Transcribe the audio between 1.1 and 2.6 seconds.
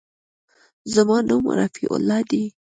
نوم رفيع الله دى.